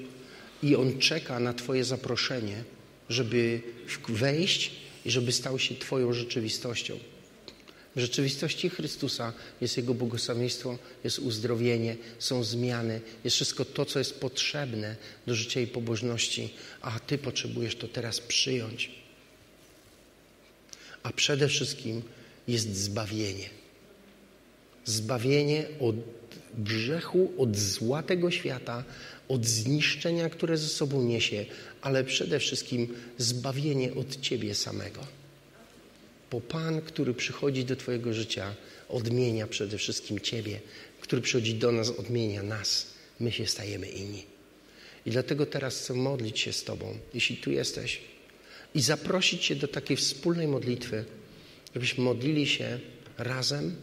[0.63, 2.63] i On czeka na Twoje zaproszenie,
[3.09, 3.61] żeby
[4.09, 4.71] wejść
[5.05, 6.99] i żeby stał się Twoją rzeczywistością.
[7.99, 14.19] W rzeczywistości Chrystusa jest Jego błogosławieństwo, jest uzdrowienie, są zmiany, jest wszystko to, co jest
[14.19, 14.95] potrzebne
[15.27, 18.91] do życia i pobożności, a Ty potrzebujesz to teraz przyjąć.
[21.03, 22.01] A przede wszystkim
[22.47, 23.49] jest zbawienie.
[24.85, 25.95] Zbawienie od
[26.57, 28.83] grzechu, od zła tego świata,
[29.27, 31.45] od zniszczenia, które ze sobą niesie,
[31.81, 35.18] ale przede wszystkim zbawienie od Ciebie samego.
[36.31, 38.55] Bo Pan, który przychodzi do Twojego życia,
[38.89, 40.59] odmienia przede wszystkim Ciebie,
[41.01, 42.87] który przychodzi do nas, odmienia nas.
[43.19, 44.23] My się stajemy inni.
[45.05, 48.01] I dlatego teraz chcę modlić się z Tobą, jeśli tu jesteś,
[48.75, 51.05] i zaprosić Cię do takiej wspólnej modlitwy,
[51.73, 52.79] żebyśmy modlili się
[53.17, 53.75] razem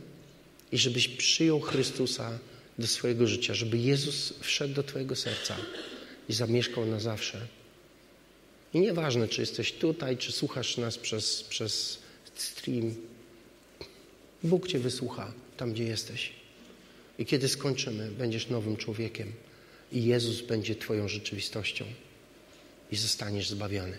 [0.72, 2.38] i żebyś przyjął Chrystusa
[2.78, 5.56] do swojego życia, żeby Jezus wszedł do Twojego serca
[6.28, 7.46] i zamieszkał na zawsze.
[8.74, 11.98] I nieważne, czy jesteś tutaj, czy słuchasz nas przez, przez
[12.40, 12.94] stream,
[14.42, 16.32] Bóg Cię wysłucha tam, gdzie jesteś.
[17.18, 19.32] I kiedy skończymy, będziesz nowym człowiekiem
[19.92, 21.84] i Jezus będzie Twoją rzeczywistością
[22.92, 23.98] i zostaniesz zbawiony.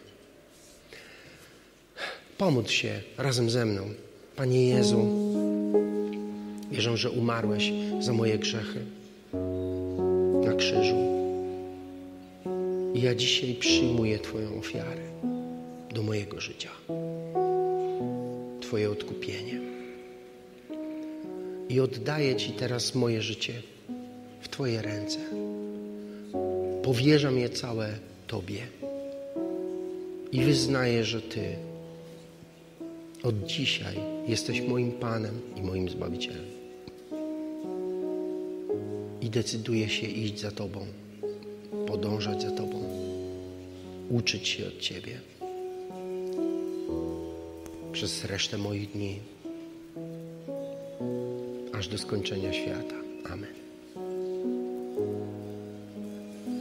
[2.38, 3.94] Pomódl się razem ze mną.
[4.36, 5.08] Panie Jezu,
[6.72, 8.86] wierzę, że umarłeś za moje grzechy
[10.46, 11.18] na krzyżu.
[12.94, 15.02] I ja dzisiaj przyjmuję Twoją ofiarę
[15.94, 16.70] do mojego życia.
[18.68, 19.60] Twoje odkupienie.
[21.70, 23.54] I oddaję Ci teraz moje życie
[24.42, 25.20] w Twoje ręce.
[26.84, 27.90] Powierzam je całe
[28.28, 28.68] Tobie.
[30.32, 31.56] I wyznaję, że Ty
[33.24, 33.96] od dzisiaj
[34.28, 36.46] jesteś moim Panem i moim Zbawicielem.
[39.22, 40.80] I decyduję się iść za Tobą,
[41.88, 42.84] podążać za Tobą,
[44.10, 45.37] uczyć się od Ciebie
[47.98, 49.20] przez resztę moich dni,
[51.74, 52.96] aż do skończenia świata.
[53.30, 53.54] Amen.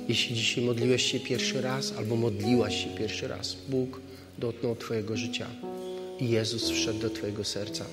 [0.08, 4.00] Jeśli dzisiaj modliłeś się pierwszy raz, albo modliłaś się pierwszy raz, Bóg
[4.38, 5.46] dotknął Twojego życia
[6.20, 7.84] i Jezus wszedł do Twojego serca.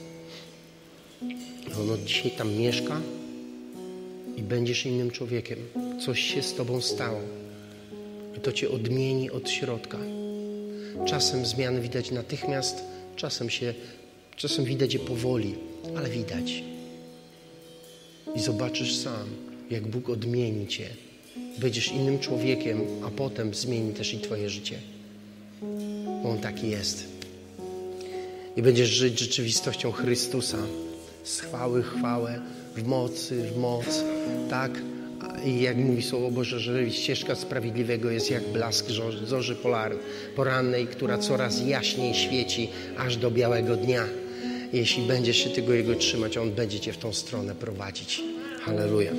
[1.82, 3.02] On od dzisiaj tam mieszka
[4.38, 5.60] i będziesz innym człowiekiem.
[6.06, 7.20] Coś się z Tobą stało.
[8.38, 9.98] I to Cię odmieni od środka.
[11.06, 13.74] Czasem zmiany widać natychmiast, czasem się,
[14.36, 15.55] czasem widać je powoli,
[15.97, 16.64] ale widać.
[18.36, 19.28] I zobaczysz sam,
[19.70, 20.89] jak Bóg odmieni Cię.
[21.57, 24.80] Będziesz innym człowiekiem, a potem zmieni też i Twoje życie.
[26.24, 27.07] Bo On taki jest.
[28.55, 30.57] I będziesz żyć rzeczywistością Chrystusa.
[31.24, 32.41] Z chwały chwałę,
[32.76, 34.03] w mocy, w moc.
[34.49, 34.72] Tak?
[35.46, 38.86] I jak mówi Słowo Boże, że ścieżka sprawiedliwego jest jak blask
[39.26, 39.56] zorzy
[40.36, 44.06] porannej, która coraz jaśniej świeci aż do białego dnia.
[44.74, 48.22] Jeśli będziesz się tego Jego trzymać, On będzie Cię w tą stronę prowadzić.
[48.62, 49.12] Halleluja.